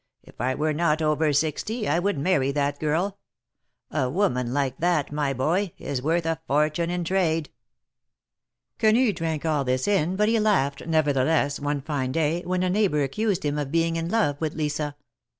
if 0.23 0.41
I 0.41 0.55
were 0.55 0.73
not 0.73 0.99
over 1.03 1.31
sixty, 1.31 1.87
I 1.87 1.99
would 1.99 2.17
marry 2.17 2.51
that 2.53 2.79
girl! 2.79 3.19
A 3.91 4.09
woman 4.09 4.51
like 4.51 4.79
that, 4.79 5.11
my 5.11 5.31
boy, 5.31 5.73
is 5.77 6.01
worth 6.01 6.25
a 6.25 6.41
fortune 6.47 6.89
in 6.89 7.03
trade!" 7.03 7.51
Quenu 8.79 9.13
drank 9.13 9.45
all 9.45 9.63
this 9.63 9.87
in, 9.87 10.15
but 10.15 10.27
he 10.27 10.39
laughed, 10.39 10.87
nevertheless, 10.87 11.59
one 11.59 11.81
fine 11.81 12.11
day, 12.11 12.41
when 12.45 12.63
a 12.63 12.69
neighbor 12.71 13.03
accused 13.03 13.45
him 13.45 13.59
of 13.59 13.71
being 13.71 13.95
in 13.95 14.09
love 14.09 14.41
with 14.41 14.55
Lisa. 14.55 14.95